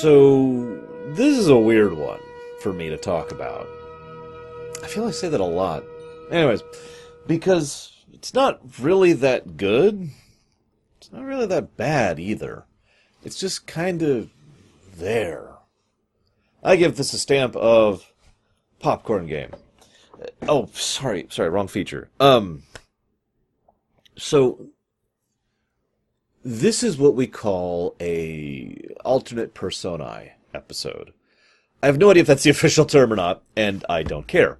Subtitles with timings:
[0.00, 2.20] So, this is a weird one
[2.60, 3.66] for me to talk about.
[4.82, 5.84] I feel I say that a lot.
[6.30, 6.62] Anyways,
[7.26, 10.10] because it's not really that good.
[10.98, 12.66] It's not really that bad either.
[13.24, 14.28] It's just kind of
[14.98, 15.54] there.
[16.62, 18.12] I give this a stamp of
[18.80, 19.52] popcorn game.
[20.46, 22.10] Oh, sorry, sorry, wrong feature.
[22.20, 22.64] Um,
[24.18, 24.66] so
[26.46, 31.12] this is what we call a alternate personae episode.
[31.82, 34.58] I have no idea if that's the official term or not, and I don't care.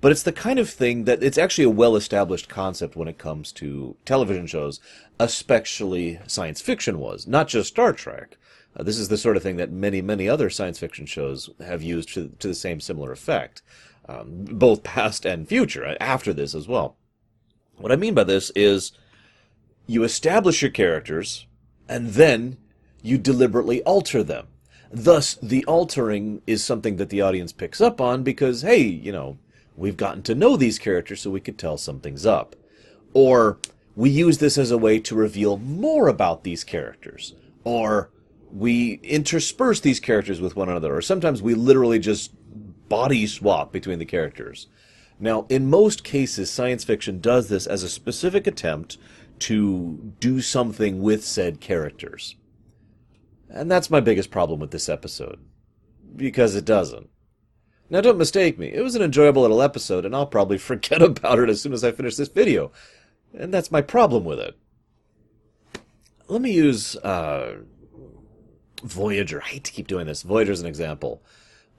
[0.00, 3.18] But it's the kind of thing that it's actually a well established concept when it
[3.18, 4.78] comes to television shows,
[5.18, 8.36] especially science fiction was, not just Star Trek.
[8.76, 11.82] Uh, this is the sort of thing that many, many other science fiction shows have
[11.82, 13.60] used to, to the same similar effect,
[14.08, 16.96] um, both past and future, uh, after this as well.
[17.76, 18.92] What I mean by this is
[19.86, 21.46] you establish your characters,
[21.88, 22.56] and then
[23.02, 24.46] you deliberately alter them.
[24.90, 29.38] Thus, the altering is something that the audience picks up on because, hey, you know,
[29.76, 32.54] we've gotten to know these characters so we could tell something's up.
[33.12, 33.58] Or,
[33.96, 37.34] we use this as a way to reveal more about these characters.
[37.64, 38.10] Or,
[38.52, 40.94] we intersperse these characters with one another.
[40.94, 42.32] Or sometimes we literally just
[42.88, 44.68] body swap between the characters.
[45.18, 48.98] Now, in most cases, science fiction does this as a specific attempt
[49.40, 52.36] to do something with said characters.
[53.48, 55.40] And that's my biggest problem with this episode.
[56.16, 57.08] Because it doesn't.
[57.90, 61.38] Now don't mistake me, it was an enjoyable little episode, and I'll probably forget about
[61.38, 62.72] it as soon as I finish this video.
[63.32, 64.56] And that's my problem with it.
[66.28, 67.58] Let me use, uh,
[68.82, 69.42] Voyager.
[69.42, 70.22] I hate to keep doing this.
[70.22, 71.22] Voyager as an example.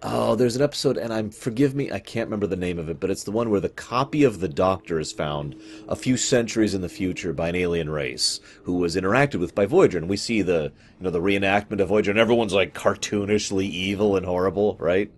[0.03, 2.99] Oh, there's an episode, and I'm forgive me, I can't remember the name of it,
[2.99, 5.55] but it's the one where the copy of the Doctor is found
[5.87, 9.65] a few centuries in the future by an alien race who was interacted with by
[9.65, 13.63] Voyager, and we see the you know the reenactment of Voyager, and everyone's like cartoonishly
[13.63, 15.11] evil and horrible, right?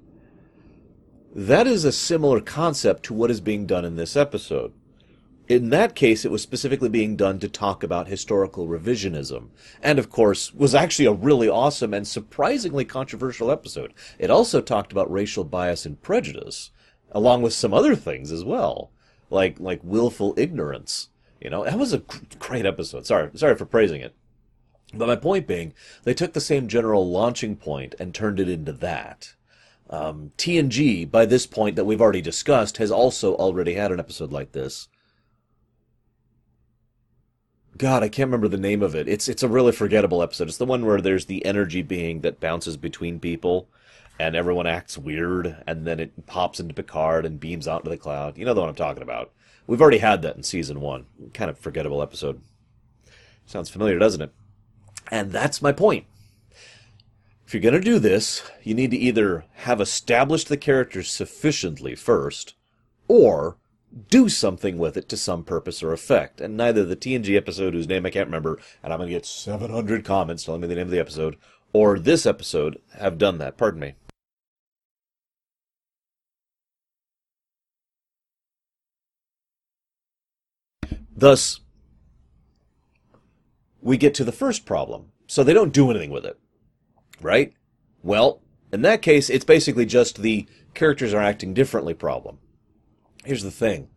[1.36, 4.74] That is a similar concept to what is being done in this episode.
[5.47, 9.47] In that case, it was specifically being done to talk about historical revisionism.
[9.81, 13.94] And of course, was actually a really awesome and surprisingly controversial episode.
[14.19, 16.72] It also talked about racial bias and prejudice,
[17.12, 18.91] along with some other things as well.
[19.30, 21.09] Like, like willful ignorance.
[21.40, 22.03] You know, that was a
[22.40, 23.06] great episode.
[23.06, 24.16] Sorry, sorry for praising it.
[24.94, 28.74] But my point being, they took the same general launching point and turned it into
[28.74, 29.36] that.
[29.90, 34.34] Um, TNG, by this point that we've already discussed, has also already had an episode
[34.34, 34.90] like this.
[37.78, 39.08] God, I can't remember the name of it.
[39.08, 40.48] It's it's a really forgettable episode.
[40.48, 43.68] It's the one where there's the energy being that bounces between people,
[44.20, 47.98] and everyone acts weird, and then it pops into Picard and beams out into the
[47.98, 48.38] cloud.
[48.38, 49.32] You know the one I'm talking about.
[49.68, 51.06] We've already had that in season one.
[51.34, 52.42] Kind of forgettable episode.
[53.46, 54.32] Sounds familiar, doesn't it?
[55.12, 56.06] And that's my point.
[57.46, 61.96] If you're going to do this, you need to either have established the characters sufficiently
[61.96, 62.56] first,
[63.08, 63.58] or
[64.09, 66.41] do something with it to some purpose or effect.
[66.41, 69.25] And neither the TNG episode, whose name I can't remember, and I'm going to get
[69.25, 71.38] 700 comments telling me the name of the episode,
[71.74, 73.57] or this episode have done that.
[73.57, 73.96] Pardon me.
[81.16, 81.62] Thus,
[83.81, 85.12] we get to the first problem.
[85.25, 86.40] So they don't do anything with it.
[87.19, 87.53] Right?
[88.03, 88.41] Well,
[88.72, 92.40] in that case, it's basically just the characters are acting differently problem.
[93.28, 93.90] Here's the thing.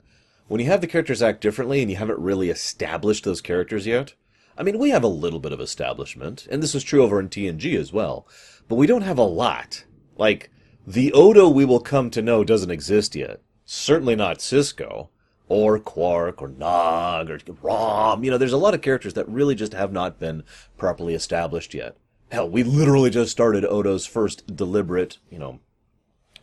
[0.48, 4.14] When you have the characters act differently and you haven't really established those characters yet,
[4.58, 7.28] I mean, we have a little bit of establishment, and this is true over in
[7.28, 8.26] TNG as well,
[8.66, 9.84] but we don't have a lot.
[10.16, 10.50] Like,
[10.84, 13.40] the Odo we will come to know doesn't exist yet.
[13.64, 15.10] Certainly not Sisko,
[15.48, 18.24] or Quark, or Nog, or Rom.
[18.24, 20.42] You know, there's a lot of characters that really just have not been
[20.76, 21.96] properly established yet.
[22.32, 25.60] Hell, we literally just started Odo's first deliberate, you know,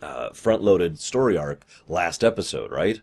[0.02, 3.02] uh, front-loaded story arc last episode, right?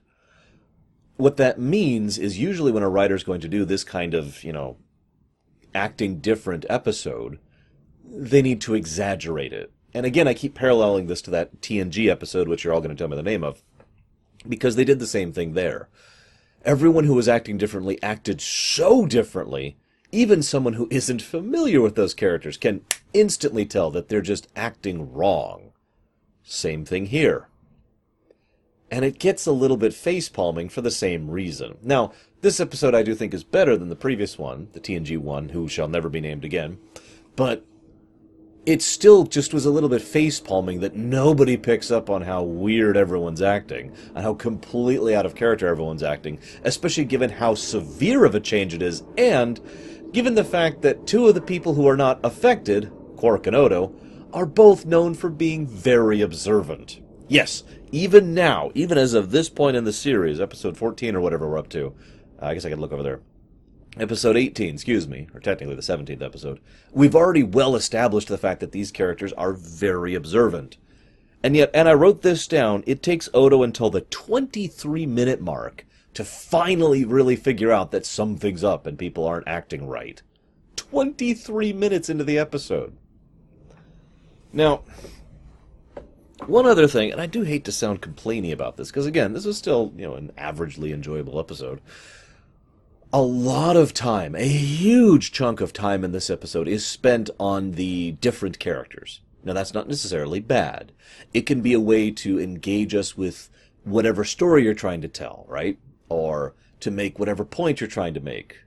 [1.17, 4.53] What that means is usually when a writer's going to do this kind of, you
[4.53, 4.77] know,
[5.75, 7.39] acting different episode,
[8.05, 9.73] they need to exaggerate it.
[9.93, 12.97] And again, I keep paralleling this to that TNG episode, which you're all going to
[12.97, 13.63] tell me the name of,
[14.49, 15.89] because they did the same thing there.
[16.65, 19.77] Everyone who was acting differently acted so differently,
[20.11, 22.81] even someone who isn't familiar with those characters can
[23.13, 25.71] instantly tell that they're just acting wrong.
[26.45, 27.49] Same thing here.
[28.91, 31.79] And it gets a little bit face-palming for the same reason.
[31.83, 32.13] Now,
[32.43, 35.67] this episode I do think is better than the previous one, the TNG one, who
[35.67, 36.79] shall never be named again,
[37.35, 37.65] but
[38.67, 42.97] it still just was a little bit face-palming that nobody picks up on how weird
[42.97, 48.35] everyone's acting, and how completely out of character everyone's acting, especially given how severe of
[48.35, 49.61] a change it is, and
[50.13, 53.95] given the fact that two of the people who are not affected, Quark and Odo,
[54.35, 57.01] are both known for being very observant.
[57.29, 61.49] Yes, even now, even as of this point in the series, episode 14 or whatever
[61.49, 61.95] we're up to,
[62.43, 63.21] uh, I guess I could look over there.
[63.97, 66.61] Episode 18, excuse me, or technically the 17th episode,
[66.93, 70.79] we've already well established the fact that these characters are very observant.
[71.45, 75.87] And yet, and I wrote this down, it takes Odo until the 23 minute mark
[76.15, 80.23] to finally really figure out that something's up and people aren't acting right.
[80.75, 82.97] 23 minutes into the episode.
[84.55, 84.83] Now,
[86.47, 89.47] one other thing, and I do hate to sound complainy about this, because again, this
[89.47, 91.81] is still, you know, an averagely enjoyable episode.
[93.13, 97.73] A lot of time, a huge chunk of time in this episode is spent on
[97.73, 99.21] the different characters.
[99.43, 100.93] Now, that's not necessarily bad.
[101.33, 103.51] It can be a way to engage us with
[103.83, 105.79] whatever story you're trying to tell, right?
[106.09, 108.64] Or to make whatever point you're trying to make.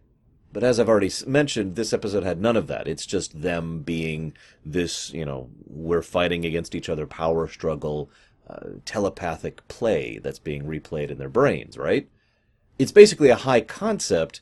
[0.57, 2.87] But as I've already mentioned, this episode had none of that.
[2.87, 4.33] It's just them being
[4.65, 8.09] this, you know, we're fighting against each other power struggle,
[8.49, 12.09] uh, telepathic play that's being replayed in their brains, right?
[12.79, 14.41] It's basically a high concept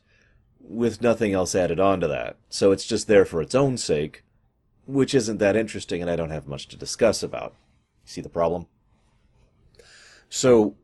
[0.61, 2.37] with nothing else added on to that.
[2.47, 4.23] So it's just there for its own sake,
[4.85, 7.55] which isn't that interesting and I don't have much to discuss about.
[8.05, 8.67] See the problem?
[10.29, 10.77] So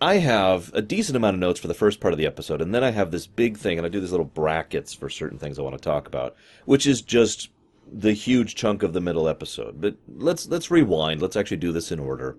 [0.00, 2.74] I have a decent amount of notes for the first part of the episode, and
[2.74, 5.58] then I have this big thing, and I do these little brackets for certain things
[5.58, 7.50] I want to talk about, which is just
[7.92, 9.80] the huge chunk of the middle episode.
[9.80, 11.20] But let's let's rewind.
[11.20, 12.38] Let's actually do this in order.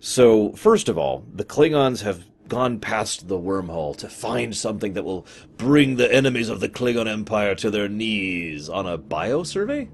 [0.00, 5.04] So, first of all, the Klingons have gone past the wormhole to find something that
[5.04, 5.26] will
[5.56, 9.88] bring the enemies of the Klingon Empire to their knees on a bio survey?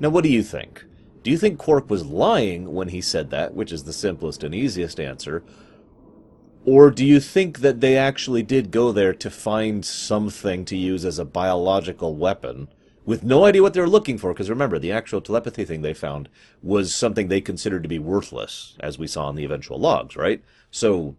[0.00, 0.84] Now, what do you think?
[1.26, 4.54] Do you think Quark was lying when he said that, which is the simplest and
[4.54, 5.42] easiest answer?
[6.64, 11.04] Or do you think that they actually did go there to find something to use
[11.04, 12.68] as a biological weapon
[13.04, 14.32] with no idea what they were looking for?
[14.32, 16.28] Because remember, the actual telepathy thing they found
[16.62, 20.44] was something they considered to be worthless, as we saw in the eventual logs, right?
[20.70, 21.16] So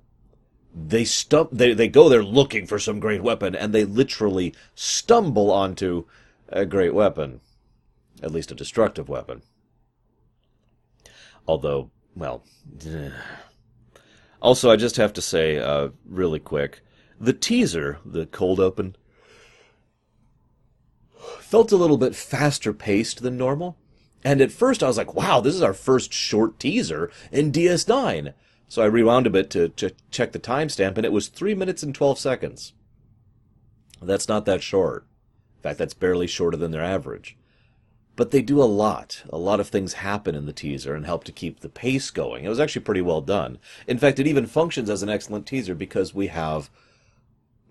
[0.74, 5.51] they stump they, they go there looking for some great weapon and they literally stumble
[5.51, 6.06] onto
[6.48, 7.42] a great weapon.
[8.24, 9.42] At least a destructive weapon.
[11.48, 12.44] Although, well.
[14.40, 16.82] Also, I just have to say, uh, really quick,
[17.20, 18.96] the teaser, the cold open,
[21.40, 23.78] felt a little bit faster paced than normal.
[24.24, 28.34] And at first I was like, wow, this is our first short teaser in DS9.
[28.68, 29.70] So I rewound a bit to,
[30.12, 32.74] check the timestamp, and it was 3 minutes and 12 seconds.
[34.02, 35.08] That's not that short.
[35.58, 37.38] In fact, that's barely shorter than their average.
[38.18, 39.24] But they do a lot.
[39.30, 42.44] A lot of things happen in the teaser and help to keep the pace going.
[42.44, 43.60] It was actually pretty well done.
[43.88, 46.69] In fact, it even functions as an excellent teaser because we have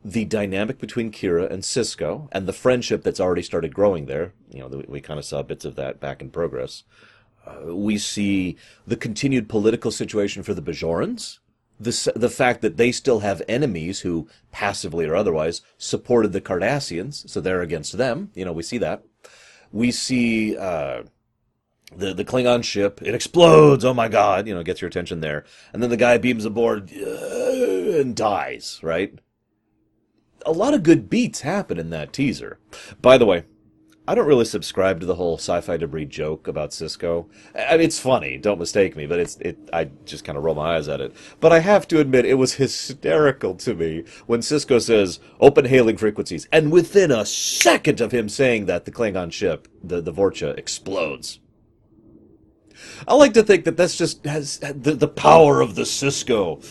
[0.04, 4.34] the dynamic between Kira and Sisko and the friendship that's already started growing there.
[4.48, 6.84] You know, we kind of saw bits of that back in progress.
[7.44, 8.56] Uh, we see
[8.87, 11.40] the continued political situation for the Bajorans.
[11.81, 17.28] The, the fact that they still have enemies who, passively or otherwise, supported the Cardassians,
[17.28, 18.30] so they're against them.
[18.35, 19.02] You know, we see that
[19.73, 21.02] we see uh,
[21.94, 23.00] the the Klingon ship.
[23.02, 23.85] It explodes.
[23.85, 24.46] Oh my god!
[24.46, 28.80] You know, gets your attention there, and then the guy beams aboard and dies.
[28.82, 29.18] Right.
[30.44, 32.58] A lot of good beats happen in that teaser.
[33.02, 33.44] By the way,
[34.08, 37.26] I don't really subscribe to the whole sci-fi debris joke about Sisko.
[37.56, 39.58] I mean, it's funny, don't mistake me, but it's it.
[39.72, 41.14] I just kind of roll my eyes at it.
[41.40, 45.96] But I have to admit, it was hysterical to me when Sisko says "open hailing
[45.96, 50.56] frequencies," and within a second of him saying that, the Klingon ship, the the Vorcha,
[50.56, 51.40] explodes.
[53.08, 56.62] I like to think that that's just has the the power of the Sisko.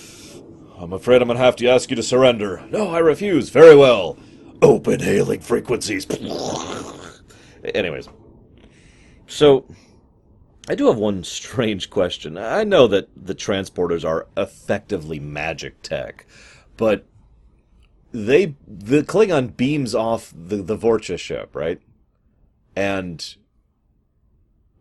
[0.78, 2.64] I'm afraid I'm gonna have to ask you to surrender.
[2.70, 3.50] No, I refuse.
[3.50, 4.18] Very well.
[4.62, 6.06] Open hailing frequencies.
[7.74, 8.10] Anyways,
[9.28, 9.66] so
[10.68, 12.38] I do have one strange question.
[12.38, 16.26] I know that the transporters are effectively magic tech,
[16.78, 17.06] but
[18.12, 21.82] they the Klingon beams off the the Vorcha ship, right?
[22.76, 23.36] And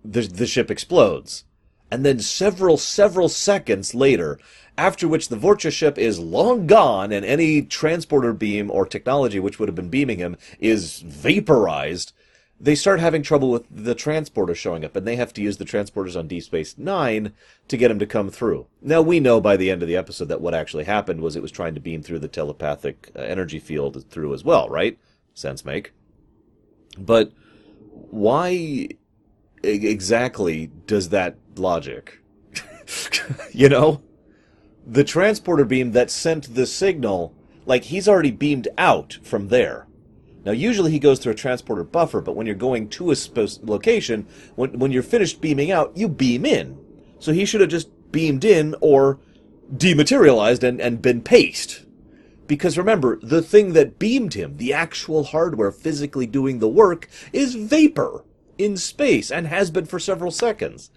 [0.04, 1.44] the the ship explodes.
[1.90, 4.38] And then several several seconds later,
[4.76, 9.58] after which the Vorcha ship is long gone and any transporter beam or technology which
[9.58, 12.12] would have been beaming him is vaporized,
[12.64, 15.66] they start having trouble with the transporter showing up, and they have to use the
[15.66, 17.34] transporters on Deep Space Nine
[17.68, 18.66] to get him to come through.
[18.80, 21.42] Now, we know by the end of the episode that what actually happened was it
[21.42, 24.98] was trying to beam through the telepathic uh, energy field through as well, right?
[25.34, 25.92] Sense make.
[26.96, 27.32] But
[27.92, 28.88] why
[29.62, 32.22] exactly does that logic?
[33.52, 34.00] you know?
[34.86, 37.34] The transporter beam that sent the signal,
[37.66, 39.86] like, he's already beamed out from there
[40.44, 43.16] Now, usually he goes through a transporter buffer, but when you're going to a
[43.62, 46.78] location, when, when you're finished beaming out, you beam in.
[47.18, 49.18] So he should have just beamed in or
[49.74, 51.84] dematerialized and, and been paced.
[52.46, 57.54] Because remember, the thing that beamed him, the actual hardware physically doing the work, is
[57.54, 58.24] vapor
[58.58, 60.90] in space and has been for several seconds.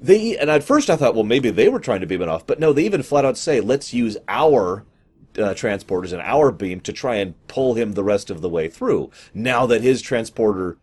[0.00, 2.46] They and at first I thought, well, maybe they were trying to beam it off,
[2.46, 4.84] but no, they even flat out say, let's use our
[5.36, 8.68] uh, transporters and our beam to try and pull him the rest of the way
[8.68, 9.10] through.
[9.34, 10.78] Now that his transporter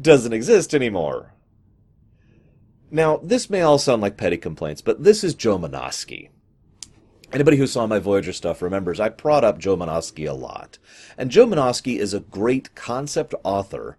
[0.00, 1.34] doesn't exist anymore.
[2.90, 6.30] Now, this may all sound like petty complaints, but this is Joe Menosky.
[7.30, 10.78] Anybody who saw my Voyager stuff remembers I prod up Joe Menosky a lot.
[11.18, 13.98] And Joe Menosky is a great concept author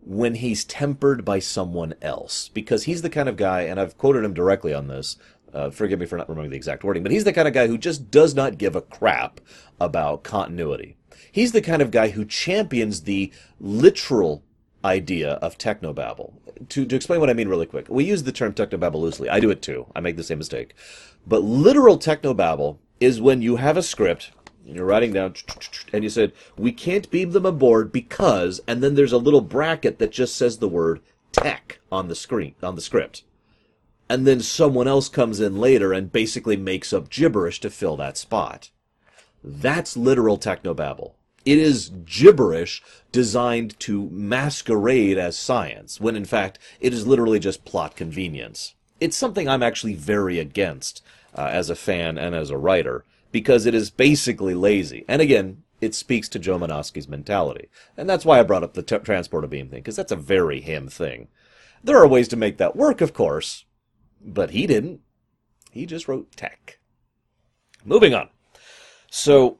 [0.00, 2.48] when he's tempered by someone else.
[2.48, 5.16] Because he's the kind of guy, and I've quoted him directly on this,
[5.54, 7.66] uh, forgive me for not remembering the exact wording, but he's the kind of guy
[7.66, 9.40] who just does not give a crap
[9.80, 10.96] about continuity.
[11.30, 14.42] He's the kind of guy who champions the literal
[14.84, 16.34] idea of technobabble.
[16.68, 19.28] To, to explain what I mean really quick, we use the term technobabble loosely.
[19.28, 19.86] I do it too.
[19.96, 20.74] I make the same mistake.
[21.26, 24.30] But literal technobabble is when you have a script
[24.66, 25.34] and you're writing down
[25.92, 29.98] and you said, we can't beam them aboard because, and then there's a little bracket
[29.98, 31.00] that just says the word
[31.32, 33.24] tech on the screen, on the script.
[34.08, 38.18] And then someone else comes in later and basically makes up gibberish to fill that
[38.18, 38.70] spot.
[39.42, 41.12] That's literal technobabble.
[41.44, 42.82] It is gibberish
[43.12, 48.74] designed to masquerade as science, when in fact it is literally just plot convenience.
[49.00, 51.02] It's something I'm actually very against
[51.36, 55.04] uh, as a fan and as a writer, because it is basically lazy.
[55.08, 57.68] And again, it speaks to Joe Menosky's mentality.
[57.96, 60.60] And that's why I brought up the t- transporter beam thing, because that's a very
[60.60, 61.28] him thing.
[61.82, 63.66] There are ways to make that work, of course,
[64.24, 65.00] but he didn't.
[65.70, 66.78] He just wrote tech.
[67.84, 68.28] Moving on.
[69.10, 69.58] So,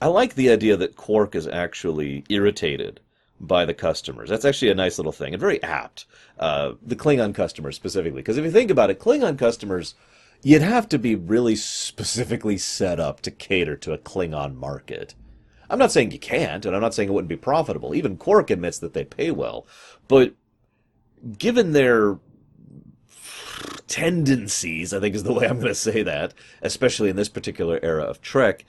[0.00, 3.00] I like the idea that Quark is actually irritated
[3.40, 4.28] by the customers.
[4.28, 6.06] That's actually a nice little thing and very apt.
[6.38, 9.94] Uh, the Klingon customers specifically, because if you think about it, Klingon customers,
[10.42, 15.14] you'd have to be really specifically set up to cater to a Klingon market.
[15.70, 17.94] I'm not saying you can't, and I'm not saying it wouldn't be profitable.
[17.94, 19.66] Even Quark admits that they pay well,
[20.08, 20.34] but
[21.38, 22.18] given their
[23.86, 27.78] tendencies, I think is the way I'm going to say that, especially in this particular
[27.82, 28.64] era of Trek,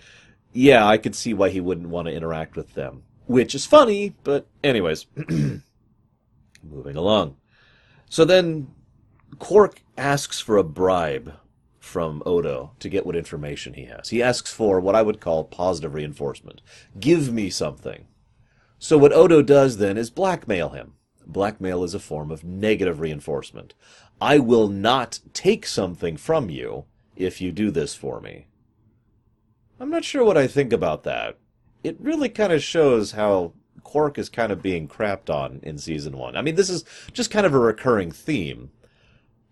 [0.54, 3.04] yeah, I could see why he wouldn't want to interact with them.
[3.26, 5.08] Which is funny, but anyways.
[6.64, 7.38] Moving along.
[8.10, 8.68] So then
[9.40, 11.34] Quark asks for a bribe
[11.80, 14.10] from Odo to get what information he has.
[14.10, 16.62] He asks for what I would call positive reinforcement.
[17.00, 18.08] Give me something.
[18.80, 20.94] So what Odo does then is blackmail him.
[21.28, 23.74] Blackmail is a form of negative reinforcement.
[24.22, 28.48] I will not take something from you if you do this for me.
[29.80, 31.38] I'm not sure what I think about that.
[31.84, 33.54] It really kind of shows how
[33.84, 36.36] Quark is kind of being crapped on in season one.
[36.36, 38.72] I mean, this is just kind of a recurring theme.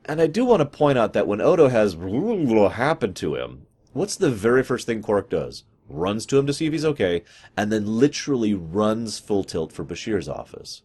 [0.06, 4.16] And I do want to point out that when Odo has happen to him, what's
[4.16, 5.64] the very first thing Quark does?
[5.88, 7.24] Runs to him to see if he's okay,
[7.56, 10.82] and then literally runs full tilt for Bashir's office.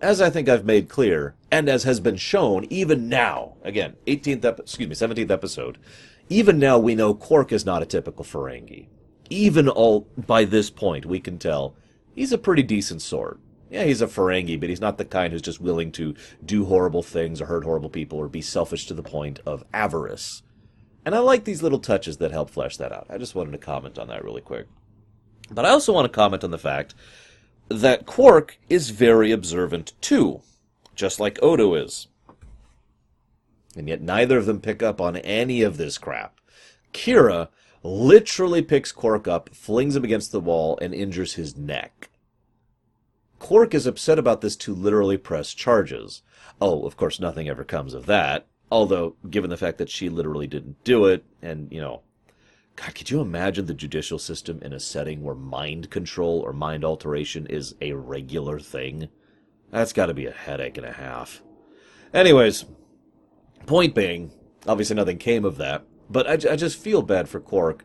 [0.00, 4.44] As I think I've made clear, and as has been shown even now, again, 18th,
[4.44, 5.78] ep- excuse me, 17th episode,
[6.28, 8.88] even now we know Quark is not a typical Ferengi.
[9.30, 11.74] Even all by this point we can tell
[12.14, 13.40] he's a pretty decent sort.
[13.70, 17.02] Yeah, he's a Ferengi, but he's not the kind who's just willing to do horrible
[17.02, 20.42] things or hurt horrible people or be selfish to the point of avarice.
[21.04, 23.06] And I like these little touches that help flesh that out.
[23.08, 24.66] I just wanted to comment on that really quick.
[25.50, 26.94] But I also want to comment on the fact
[27.68, 30.42] that Quark is very observant too,
[30.94, 32.08] just like Odo is.
[33.76, 36.40] And yet neither of them pick up on any of this crap.
[36.92, 37.48] Kira
[37.82, 42.08] literally picks Quark up, flings him against the wall, and injures his neck.
[43.38, 46.22] Quark is upset about this to literally press charges.
[46.60, 48.46] Oh, of course, nothing ever comes of that.
[48.70, 52.00] Although, given the fact that she literally didn't do it, and, you know,
[52.76, 56.84] God, could you imagine the judicial system in a setting where mind control or mind
[56.84, 59.08] alteration is a regular thing?
[59.70, 61.42] That's got to be a headache and a half.
[62.12, 62.66] Anyways,
[63.66, 64.30] Point being,
[64.68, 67.84] obviously nothing came of that, but I, I just feel bad for Quark.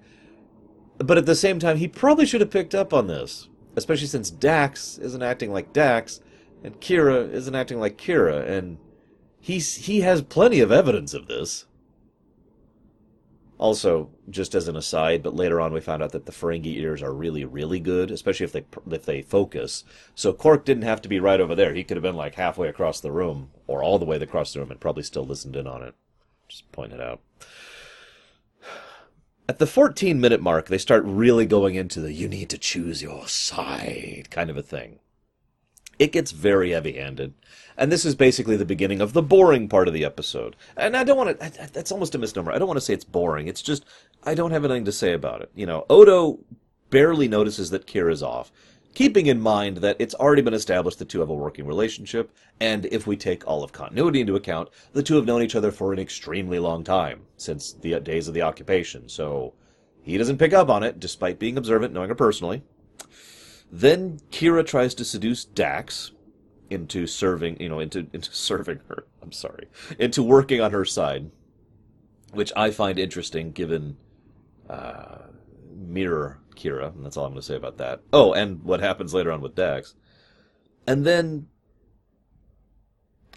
[1.00, 4.30] But at the same time, he probably should have picked up on this, especially since
[4.30, 6.20] Dax isn't acting like Dax,
[6.64, 8.78] and Kira isn't acting like Kira, and
[9.40, 11.66] he's he has plenty of evidence of this.
[13.62, 17.04] Also, just as an aside, but later on we found out that the Ferengi ears
[17.04, 19.84] are really, really good, especially if they if they focus.
[20.16, 21.76] So Quark didn't have to be right over there.
[21.76, 24.62] He could have been like halfway across the room, or all the way across the
[24.62, 25.94] room, and probably still listened in on it.
[26.48, 27.22] Just point it out.
[29.48, 33.04] At the 14 minute mark, they start really going into the you need to choose
[33.04, 34.98] your side kind of a thing.
[36.02, 37.36] It gets very heavy handed.
[37.78, 40.56] And this is basically the beginning of the boring part of the episode.
[40.76, 42.52] And I don't want to, that's almost a misnomer.
[42.52, 43.48] I don't want to say it's boring.
[43.48, 43.86] It's just,
[44.24, 45.52] I don't have anything to say about it.
[45.54, 46.40] You know, Odo
[46.90, 48.52] barely notices that Kira's off
[48.96, 52.86] keeping in mind that it's already been established the two have a working relationship, and
[52.88, 55.94] if we take all of continuity into account, the two have known each other for
[55.94, 59.54] an extremely long time, since the days of the occupation, so
[60.02, 62.64] he doesn't pick up on it, despite being observant, knowing her personally.
[63.72, 66.12] Then Kira tries to seduce Dax
[66.70, 71.32] into serving, you know, into, into serving her, I'm sorry, into working on her side,
[72.34, 73.98] which I find interesting given,
[74.70, 75.20] uh,
[75.74, 78.02] mirror Kira, and that's all I'm going to say about that.
[78.12, 79.96] Oh, and what happens later on with Dax.
[80.86, 81.48] And then,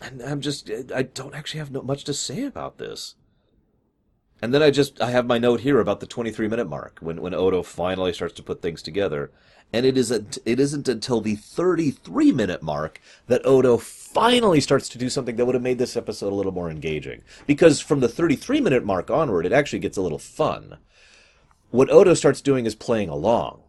[0.00, 3.14] and I'm just, I don't actually have much to say about this.
[4.42, 7.20] And then I just, I have my note here about the 23 minute mark when,
[7.20, 9.32] when Odo finally starts to put things together.
[9.74, 14.88] And it, is a, it isn't until the 33 minute mark that Odo finally starts
[14.90, 17.22] to do something that would have made this episode a little more engaging.
[17.46, 20.78] Because from the 33 minute mark onward, it actually gets a little fun
[21.74, 23.60] what Odo starts doing is playing along.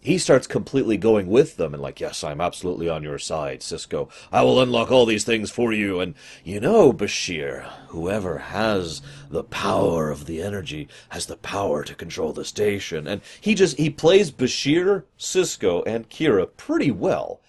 [0.00, 4.08] He starts completely going with them and like, yes, I'm absolutely on your side, Sisko.
[4.30, 5.98] I will unlock all these things for you.
[5.98, 11.94] And you know, Bashir, whoever has the power of the energy has the power to
[11.94, 13.08] control the station.
[13.08, 17.40] And he just, he plays Bashir, Sisko, and Kira pretty well.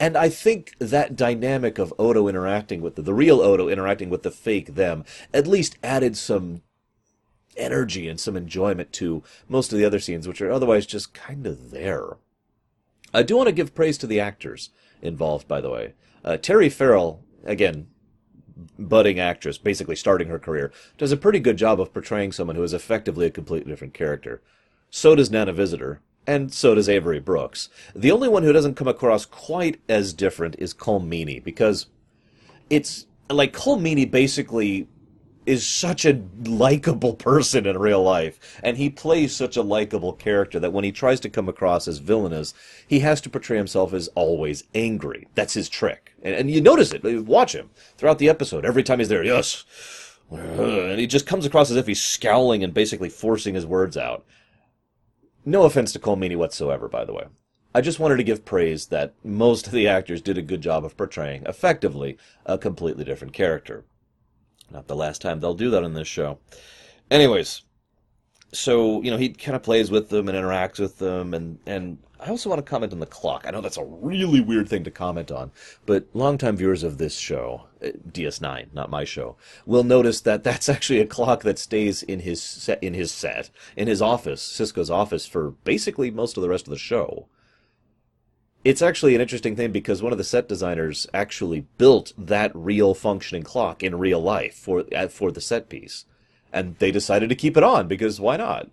[0.00, 4.22] And I think that dynamic of Odo interacting with the, the real Odo interacting with
[4.22, 6.62] the fake them at least added some
[7.56, 11.46] energy and some enjoyment to most of the other scenes, which are otherwise just kind
[11.46, 12.16] of there.
[13.12, 15.94] I do want to give praise to the actors involved, by the way.
[16.24, 17.86] Uh, Terry Farrell, again,
[18.78, 22.62] budding actress, basically starting her career, does a pretty good job of portraying someone who
[22.62, 24.42] is effectively a completely different character.
[24.90, 27.68] So does Nana Visitor, and so does Avery Brooks.
[27.94, 31.86] The only one who doesn't come across quite as different is Colm Meaney, because
[32.70, 34.88] it's like Colm Meaney basically
[35.46, 40.58] is such a likable person in real life, and he plays such a likable character
[40.60, 42.54] that when he tries to come across as villainous,
[42.86, 45.28] he has to portray himself as always angry.
[45.34, 47.04] That's his trick, and, and you notice it.
[47.26, 48.64] Watch him throughout the episode.
[48.64, 49.64] Every time he's there, yes,
[50.30, 54.24] and he just comes across as if he's scowling and basically forcing his words out.
[55.44, 57.24] No offense to Meaney whatsoever, by the way.
[57.74, 60.84] I just wanted to give praise that most of the actors did a good job
[60.84, 63.84] of portraying, effectively, a completely different character.
[64.74, 66.38] Not the last time they'll do that on this show.
[67.10, 67.62] Anyways,
[68.52, 71.98] so you know he kind of plays with them and interacts with them, and and
[72.18, 73.44] I also want to comment on the clock.
[73.46, 75.52] I know that's a really weird thing to comment on,
[75.86, 80.68] but longtime viewers of this show, uh, DS9, not my show, will notice that that's
[80.70, 84.90] actually a clock that stays in his set, in his set, in his office, Sisko's
[84.90, 87.28] office, for basically most of the rest of the show
[88.64, 92.94] it's actually an interesting thing because one of the set designers actually built that real
[92.94, 96.06] functioning clock in real life for for the set piece,
[96.52, 98.70] and they decided to keep it on because why not?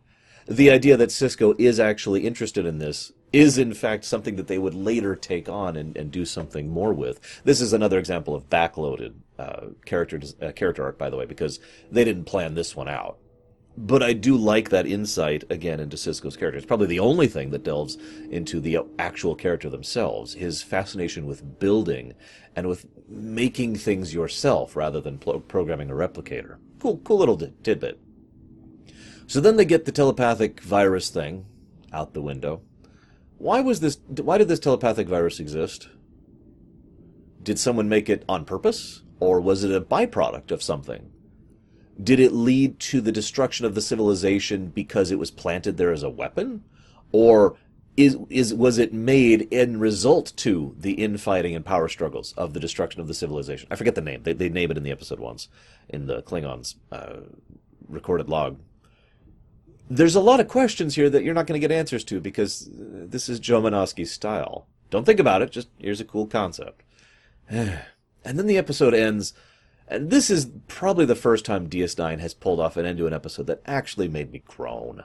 [0.47, 4.57] The idea that Sisko is actually interested in this is in fact something that they
[4.57, 7.41] would later take on and, and do something more with.
[7.43, 11.59] This is another example of backloaded uh, character uh, character arc, by the way, because
[11.91, 13.17] they didn't plan this one out
[13.77, 16.57] but I do like that insight again into Sisko's character.
[16.57, 17.97] It's probably the only thing that delves
[18.29, 20.33] into the actual character themselves.
[20.33, 22.13] His fascination with building
[22.55, 26.57] and with making things yourself rather than pro- programming a replicator.
[26.79, 27.99] Cool, cool little tidbit.
[29.27, 31.45] So then they get the telepathic virus thing
[31.93, 32.61] out the window.
[33.37, 33.97] Why was this?
[34.07, 35.87] Why did this telepathic virus exist?
[37.41, 41.11] Did someone make it on purpose, or was it a byproduct of something?
[42.03, 46.03] Did it lead to the destruction of the civilization because it was planted there as
[46.03, 46.63] a weapon?
[47.11, 47.57] Or
[47.97, 52.59] is is was it made in result to the infighting and power struggles of the
[52.59, 53.67] destruction of the civilization?
[53.69, 54.23] I forget the name.
[54.23, 55.49] They, they name it in the episode once
[55.89, 57.17] in the klingons uh,
[57.89, 58.59] recorded log.
[59.89, 62.69] There's a lot of questions here that you're not going to get answers to because
[62.71, 64.67] this is joe Menosky's style.
[64.89, 66.83] Don't think about it just here's a cool concept.
[68.23, 69.33] And then the episode ends
[69.91, 73.13] and this is probably the first time DS9 has pulled off an end to an
[73.13, 75.03] episode that actually made me groan.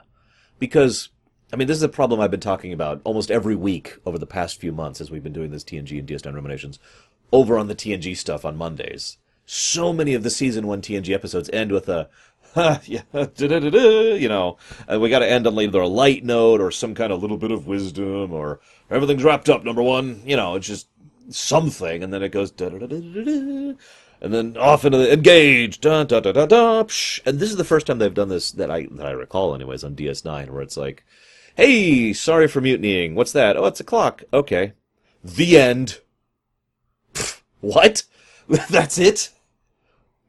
[0.59, 1.09] Because,
[1.51, 4.25] I mean, this is a problem I've been talking about almost every week over the
[4.25, 6.79] past few months as we've been doing this TNG and DS9 Ruminations
[7.33, 9.17] over on the TNG stuff on Mondays.
[9.45, 12.09] So many of the season one TNG episodes end with a,
[12.85, 13.01] yeah,
[13.37, 14.57] you know,
[14.89, 17.51] we got to end on either a light note or some kind of little bit
[17.51, 20.21] of wisdom or everything's wrapped up, number one.
[20.25, 20.87] You know, it's just
[21.29, 23.73] something, and then it goes da da da da da
[24.21, 25.79] and then off into the engage.
[25.79, 27.19] Psh.
[27.25, 29.83] And this is the first time they've done this that I that I recall, anyways,
[29.83, 31.05] on DS9, where it's like,
[31.55, 33.15] "Hey, sorry for mutinying.
[33.15, 33.57] What's that?
[33.57, 34.23] Oh, it's a clock.
[34.33, 34.73] Okay,
[35.23, 35.99] the end."
[37.59, 38.03] What?
[38.69, 39.29] That's it?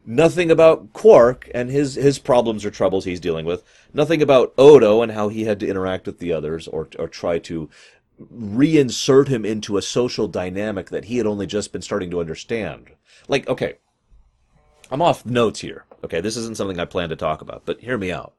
[0.05, 3.63] Nothing about Quark and his, his problems or troubles he's dealing with.
[3.93, 7.39] Nothing about Odo and how he had to interact with the others or, or try
[7.41, 7.69] to
[8.21, 12.91] reinsert him into a social dynamic that he had only just been starting to understand.
[13.29, 13.79] Like, okay,
[14.91, 15.85] I'm off notes here.
[16.05, 18.35] Okay, this isn't something I plan to talk about, but hear me out.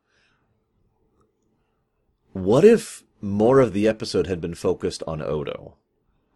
[2.33, 5.75] What if more of the episode had been focused on Odo?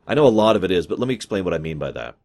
[0.08, 1.92] I know a lot of it is, but let me explain what I mean by
[1.92, 2.18] that.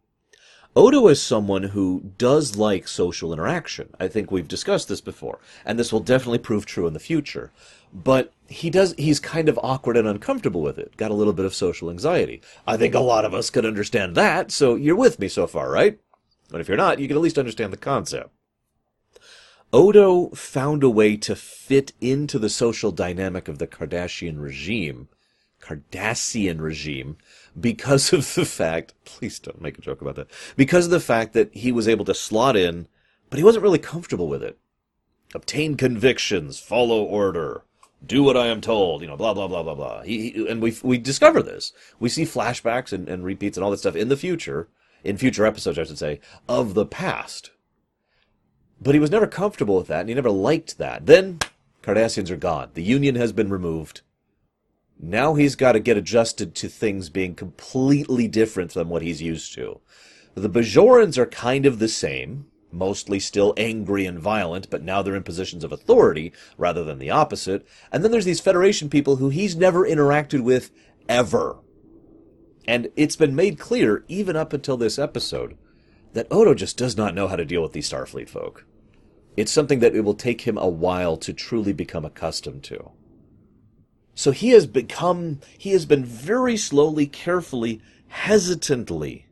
[0.77, 3.89] Odo is someone who does like social interaction.
[3.99, 7.51] I think we've discussed this before, and this will definitely prove true in the future.
[7.93, 10.97] But he does he's kind of awkward and uncomfortable with it.
[10.97, 12.43] Got a little bit of social anxiety.
[12.67, 15.71] I think a lot of us could understand that, so you're with me so far,
[15.71, 15.99] right?
[16.51, 18.31] But if you're not, you can at least understand the concept.
[19.73, 25.09] Odo found a way to fit into the social dynamic of the Cardassian regime,
[25.61, 27.19] Cardassian regime,
[27.61, 31.33] because of the fact, please don't make a joke about that, because of the fact
[31.33, 32.89] that he was able to slot in,
[33.31, 34.59] but he wasn't really comfortable with it.
[35.35, 37.63] Obtain convictions, follow order,
[38.05, 40.03] do what I am told, you know, blah, blah, blah, blah, blah.
[40.03, 41.73] He, he, and we, we discover this.
[41.99, 44.69] We see flashbacks and, and repeats and all that stuff in the future,
[45.05, 47.51] in future episodes, I should say, of the past.
[48.81, 51.07] But he was never comfortable with that, and he never liked that.
[51.07, 51.41] Then,
[51.83, 52.71] Cardassians are gone.
[52.75, 54.03] The Union has been removed.
[55.01, 59.55] Now he's got to get adjusted to things being completely different than what he's used
[59.55, 59.81] to.
[60.35, 65.15] The Bajorans are kind of the same, mostly still angry and violent, but now they're
[65.15, 67.67] in positions of authority rather than the opposite.
[67.93, 70.71] And then there's these Federation people who he's never interacted with
[71.09, 71.59] ever.
[72.67, 75.57] And it's been made clear, even up until this episode,
[76.13, 78.67] that Odo just does not know how to deal with these Starfleet folk.
[79.37, 82.91] It's something that it will take him a while to truly become accustomed to.
[84.19, 89.27] So he has become, he has been very slowly, carefully, hesitantly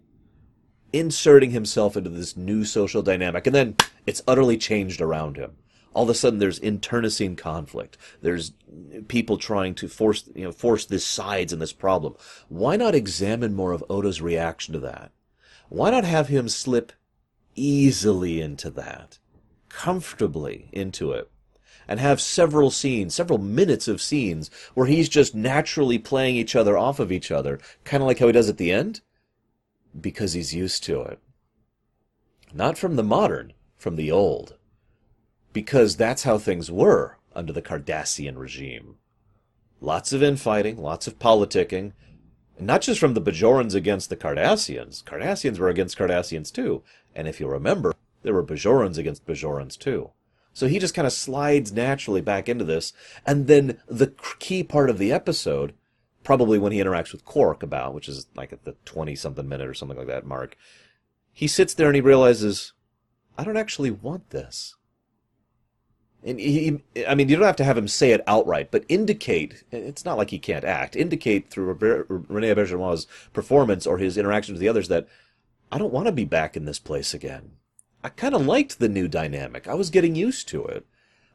[0.93, 3.49] inserting himself into this new social dynamic.
[3.49, 5.57] And then it's utterly changed around him.
[5.93, 7.99] All of a sudden there's internecine conflict.
[8.23, 8.53] There's
[9.09, 12.15] people trying to force, you know, force this sides in this problem.
[12.49, 15.11] Why not examine more of Odo's reaction to that?
[15.69, 16.93] Why not have him slip
[17.57, 19.19] easily into that?
[19.69, 21.29] Comfortably into it?
[21.89, 26.77] And have several scenes, several minutes of scenes where he's just naturally playing each other
[26.77, 29.01] off of each other, kind of like how he does at the end,
[29.99, 31.19] because he's used to it.
[32.53, 34.57] Not from the modern, from the old.
[35.53, 38.97] Because that's how things were under the Cardassian regime.
[39.81, 41.93] Lots of infighting, lots of politicking,
[42.59, 45.05] not just from the Bajorans against the Cardassians.
[45.05, 46.83] Cardassians were against Cardassians too,
[47.15, 50.11] and if you remember, there were Bajorans against Bajorans too.
[50.57, 52.95] So he just kind of slides naturally back into this.
[53.27, 55.75] And then the key part of the episode,
[56.25, 59.69] probably when he interacts with Quark about, which is like at the 20 something minute
[59.69, 60.57] or something like that mark,
[61.31, 62.73] he sits there and he realizes,
[63.37, 64.77] I don't actually want this.
[66.25, 69.63] And he, I mean, you don't have to have him say it outright, but indicate,
[69.71, 71.75] it's not like he can't act, indicate through
[72.09, 75.07] Rene Auberjonois' performance or his interactions with the others that
[75.71, 77.51] I don't want to be back in this place again.
[78.07, 79.67] I kind of liked the new dynamic.
[79.67, 80.87] I was getting used to it.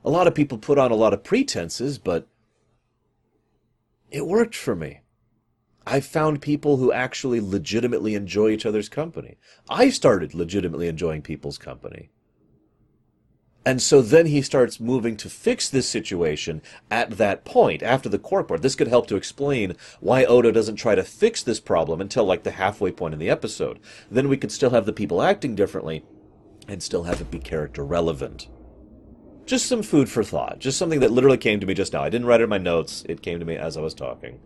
[0.06, 2.30] A lot of people put on a lot of pretenses, but
[4.10, 5.02] it worked for me.
[5.86, 9.36] I found people who actually legitimately enjoy each other's company.
[9.70, 12.10] I started legitimately enjoying people's company.
[13.66, 18.18] And so then he starts moving to fix this situation at that point, after the
[18.18, 18.62] court board.
[18.62, 22.44] This could help to explain why Odo doesn't try to fix this problem until like
[22.44, 23.78] the halfway point in the episode.
[24.10, 26.06] Then we could still have the people acting differently,
[26.72, 28.48] and still have it be character relevant.
[29.46, 30.60] Just some food for thought.
[30.60, 32.02] Just something that literally came to me just now.
[32.02, 33.04] I didn't write it in my notes.
[33.10, 34.40] It came to me as I was talking.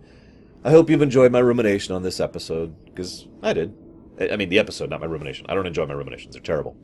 [0.64, 3.76] I hope you've enjoyed my rumination on this episode, because I did.
[4.20, 5.46] I mean, the episode, not my rumination.
[5.48, 6.34] I don't enjoy my ruminations.
[6.34, 6.76] They're terrible.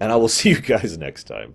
[0.00, 1.54] And I will see you guys next time.